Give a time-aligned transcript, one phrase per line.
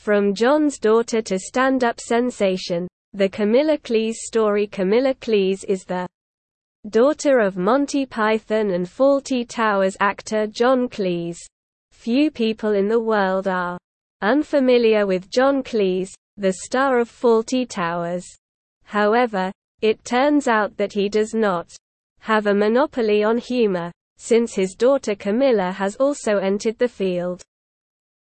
[0.00, 6.08] From John's daughter to stand-up sensation, the Camilla Cleese story Camilla Cleese is the
[6.88, 11.36] daughter of Monty Python and Fawlty Towers actor John Cleese.
[11.92, 13.76] Few people in the world are
[14.22, 18.24] unfamiliar with John Cleese, the star of Fawlty Towers.
[18.84, 21.76] However, it turns out that he does not
[22.20, 27.42] have a monopoly on humor, since his daughter Camilla has also entered the field.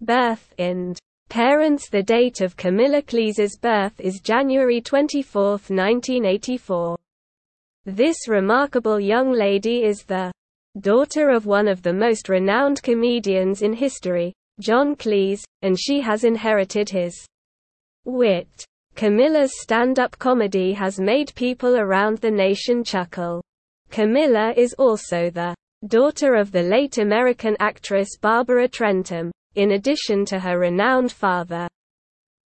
[0.00, 0.98] Birth and
[1.30, 6.96] Parents The date of Camilla Cleese's birth is January 24, 1984.
[7.86, 10.32] This remarkable young lady is the
[10.80, 16.24] daughter of one of the most renowned comedians in history, John Cleese, and she has
[16.24, 17.14] inherited his
[18.04, 18.64] wit.
[18.96, 23.40] Camilla's stand-up comedy has made people around the nation chuckle.
[23.88, 25.54] Camilla is also the
[25.86, 31.68] daughter of the late American actress Barbara Trentham, in addition to her renowned father.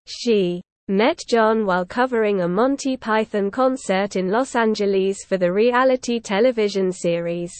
[0.07, 6.19] She met John while covering a Monty Python concert in Los Angeles for the reality
[6.19, 7.53] television series.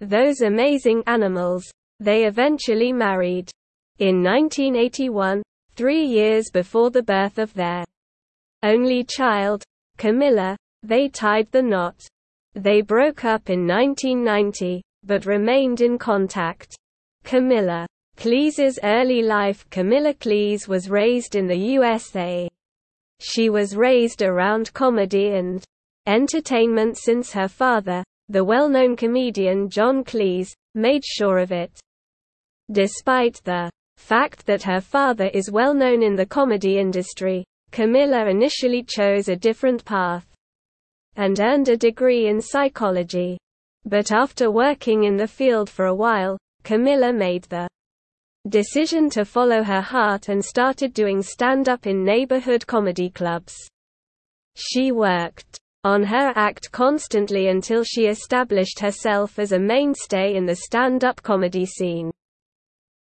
[0.00, 1.70] Those Amazing Animals.
[2.00, 3.50] They eventually married.
[3.98, 5.42] In 1981,
[5.76, 7.84] three years before the birth of their
[8.62, 9.62] only child,
[9.96, 12.06] Camilla, they tied the knot.
[12.54, 16.76] They broke up in 1990, but remained in contact.
[17.22, 17.86] Camilla
[18.20, 22.50] Cleese's early life Camilla Cleese was raised in the USA.
[23.18, 25.64] She was raised around comedy and
[26.06, 31.70] entertainment since her father, the well-known comedian John Cleese, made sure of it.
[32.70, 38.82] Despite the fact that her father is well known in the comedy industry, Camilla initially
[38.82, 40.26] chose a different path
[41.16, 43.38] and earned a degree in psychology.
[43.86, 47.66] But after working in the field for a while, Camilla made the
[48.48, 53.54] decision to follow her heart and started doing stand-up in neighborhood comedy clubs.
[54.56, 60.56] She worked on her act constantly until she established herself as a mainstay in the
[60.56, 62.10] stand-up comedy scene.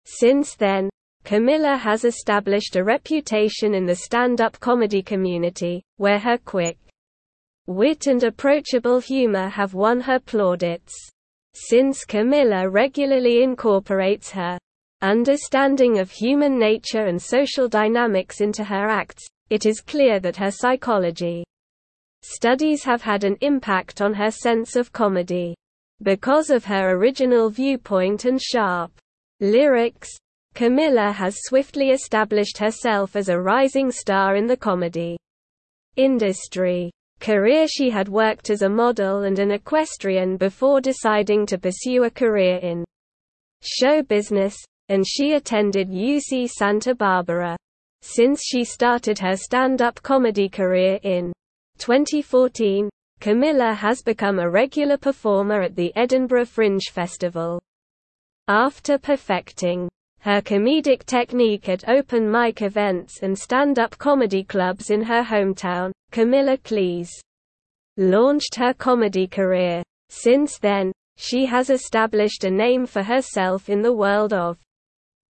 [0.06, 0.90] Since then,
[1.24, 6.78] Camilla has established a reputation in the stand-up comedy community, where her quick
[7.68, 10.94] wit and approachable humor have won her plaudits.
[11.54, 14.58] Since Camilla regularly incorporates her
[15.02, 20.52] understanding of human nature and social dynamics into her acts, it is clear that her
[20.52, 21.44] psychology
[22.22, 25.56] studies have had an impact on her sense of comedy.
[26.02, 28.92] Because of her original viewpoint and sharp
[29.40, 30.10] lyrics,
[30.54, 35.18] Camilla has swiftly established herself as a rising star in the comedy
[35.96, 36.92] industry.
[37.20, 42.10] Career She had worked as a model and an equestrian before deciding to pursue a
[42.10, 42.86] career in
[43.62, 44.56] show business,
[44.90, 47.56] and she attended UC Santa Barbara.
[48.02, 51.32] Since she started her stand-up comedy career in
[51.78, 52.90] 2014,
[53.20, 57.62] Camilla has become a regular performer at the Edinburgh Fringe Festival.
[58.48, 59.90] After perfecting
[60.22, 66.58] her comedic technique at open mic events and stand-up comedy clubs in her hometown, Camilla
[66.58, 67.12] Cleese
[67.98, 69.84] launched her comedy career.
[70.10, 74.58] Since then, she has established a name for herself in the world of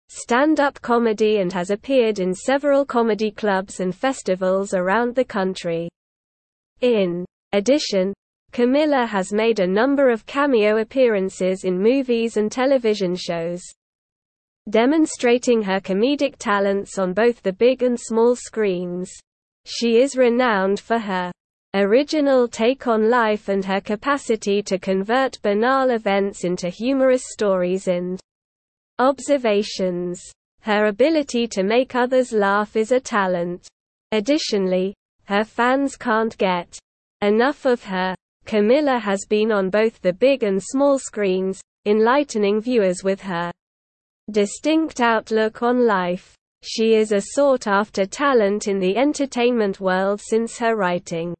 [0.09, 5.89] stand-up comedy and has appeared in several comedy clubs and festivals around the country.
[6.81, 8.13] In addition,
[8.51, 13.61] Camilla has made a number of cameo appearances in movies and television shows,
[14.69, 19.11] demonstrating her comedic talents on both the big and small screens.
[19.65, 21.31] She is renowned for her
[21.73, 28.19] original take on life and her capacity to convert banal events into humorous stories and
[28.99, 30.21] observations.
[30.61, 33.67] Her ability to make others laugh is a talent.
[34.11, 36.79] Additionally, her fans can't get
[37.21, 38.15] enough of her.
[38.45, 43.51] Camilla has been on both the big and small screens, enlightening viewers with her
[44.31, 46.33] distinct outlook on life.
[46.63, 51.35] She is a sought-after talent in the entertainment world since her writing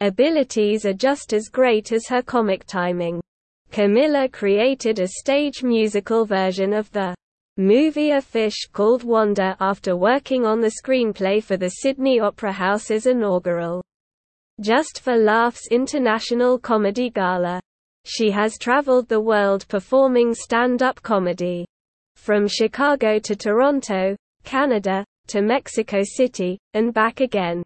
[0.00, 3.20] abilities are just as great as her comic timing.
[3.70, 7.14] Camilla created a stage musical version of the
[7.56, 13.06] movie A Fish Called Wanda after working on the screenplay for the Sydney Opera House's
[13.06, 13.82] inaugural
[14.60, 17.60] Just for Laughs International Comedy Gala.
[18.04, 21.66] She has traveled the world performing stand-up comedy.
[22.16, 27.62] From Chicago to Toronto, Canada, to Mexico City, and back again.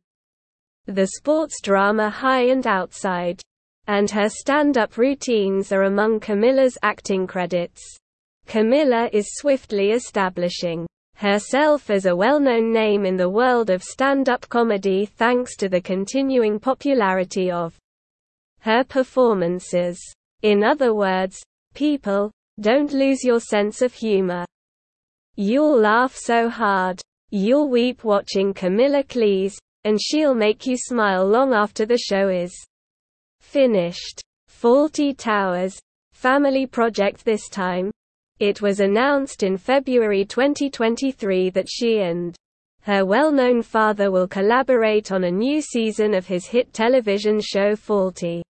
[0.86, 3.40] The sports drama High and Outside
[3.86, 7.80] and her stand-up routines are among Camilla's acting credits.
[8.46, 10.86] Camilla is swiftly establishing
[11.16, 16.58] herself as a well-known name in the world of stand-up comedy thanks to the continuing
[16.58, 17.76] popularity of
[18.60, 20.00] her performances.
[20.42, 21.40] In other words,
[21.74, 22.30] people,
[22.60, 24.44] don't lose your sense of humor.
[25.36, 27.00] You'll laugh so hard.
[27.30, 32.52] You'll weep watching Camilla Cleese, and she'll make you smile long after the show is
[33.52, 34.22] finished.
[34.48, 35.78] Fawlty Towers,
[36.14, 37.90] family project this time,
[38.38, 42.34] it was announced in February 2023 that she and
[42.84, 48.40] her well-known father will collaborate on a new season of his hit television show Fawlty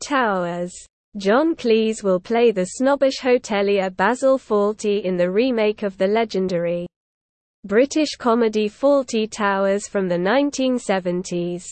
[0.00, 0.72] Towers.
[1.16, 6.86] John Cleese will play the snobbish hotelier Basil Fawlty in the remake of the legendary
[7.64, 11.64] British comedy Fawlty Towers from the 1970s.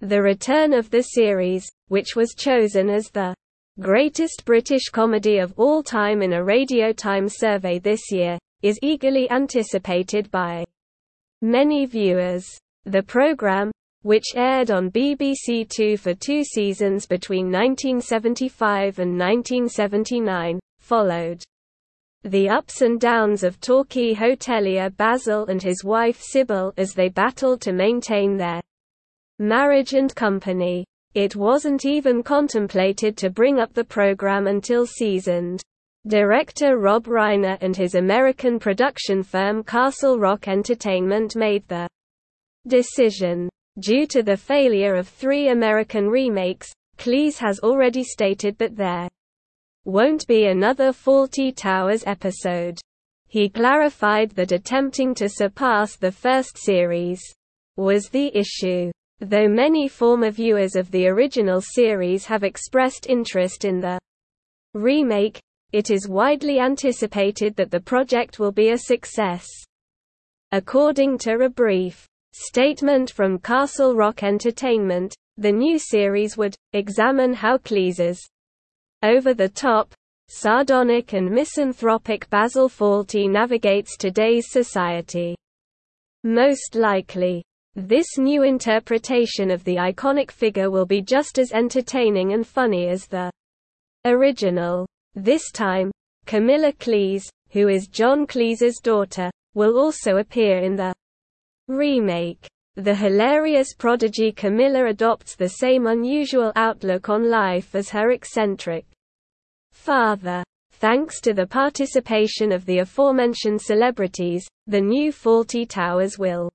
[0.00, 3.34] The return of the series, which was chosen as the
[3.80, 9.28] Greatest British Comedy of All Time in a Radio Times survey this year, is eagerly
[9.30, 10.64] anticipated by
[11.42, 12.46] many viewers.
[12.84, 13.72] The programme,
[14.02, 21.42] which aired on BBC Two for two seasons between 1975 and 1979, followed
[22.22, 27.62] the ups and downs of Torquay hotelier Basil and his wife Sybil as they battled
[27.62, 28.60] to maintain their
[29.38, 30.84] marriage and company.
[31.14, 35.60] It wasn't even contemplated to bring up the program until seasoned
[36.06, 41.88] director Rob Reiner and his American production firm Castle Rock Entertainment made the
[42.66, 43.48] decision.
[43.80, 49.08] Due to the failure of three American remakes, Cleese has already stated that there
[49.84, 52.78] won't be another Fawlty Towers episode.
[53.26, 57.20] He clarified that attempting to surpass the first series
[57.76, 58.90] was the issue.
[59.20, 63.98] Though many former viewers of the original series have expressed interest in the
[64.72, 65.38] remake,
[65.72, 69.46] it is widely anticipated that the project will be a success.
[70.52, 77.58] According to a brief statement from Castle Rock Entertainment, the new series would examine how
[77.58, 78.26] Cleese's
[79.02, 79.92] over the top,
[80.28, 85.36] sardonic and misanthropic Basil Fawlty navigates today's society.
[86.24, 87.44] Most likely,
[87.76, 93.06] this new interpretation of the iconic figure will be just as entertaining and funny as
[93.06, 93.30] the
[94.04, 94.86] original.
[95.14, 95.92] This time,
[96.26, 100.92] Camilla Cleese, who is John Cleese's daughter, will also appear in the
[101.68, 102.46] remake.
[102.76, 108.86] The hilarious prodigy Camilla adopts the same unusual outlook on life as her eccentric
[109.72, 110.42] father.
[110.72, 116.50] Thanks to the participation of the aforementioned celebrities, the new Fawlty Towers will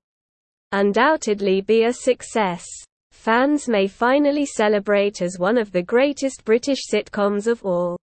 [0.76, 2.62] undoubtedly be a success.
[3.10, 7.96] Fans may finally celebrate as one of the greatest British sitcoms of all.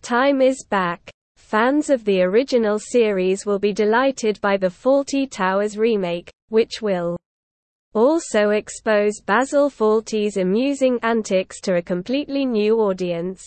[0.00, 1.10] Time is back.
[1.36, 7.18] Fans of the original series will be delighted by the Fawlty Towers remake, which will
[7.94, 13.42] also expose Basil Fawlty's amusing antics to a completely new audience.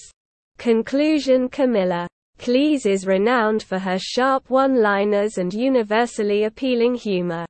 [0.58, 2.06] Conclusion Camilla
[2.38, 7.46] Cleese is renowned for her sharp one-liners and universally appealing humor.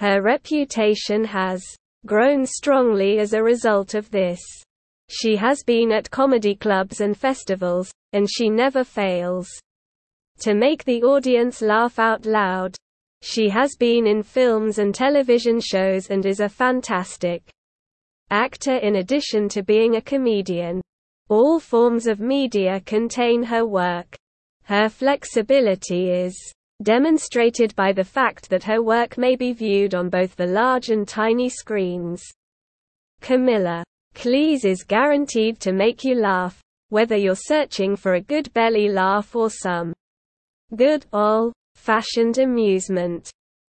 [0.00, 1.62] Her reputation has
[2.06, 4.40] grown strongly as a result of this.
[5.10, 9.46] She has been at comedy clubs and festivals, and she never fails
[10.38, 12.74] to make the audience laugh out loud.
[13.20, 17.42] She has been in films and television shows and is a fantastic
[18.30, 20.80] actor in addition to being a comedian.
[21.28, 24.16] All forms of media contain her work.
[24.62, 30.36] Her flexibility is demonstrated by the fact that her work may be viewed on both
[30.36, 32.22] the large and tiny screens.
[33.20, 33.84] Camilla
[34.14, 39.34] Cleese is guaranteed to make you laugh, whether you're searching for a good belly laugh
[39.36, 39.92] or some
[40.74, 43.30] good old fashioned amusement.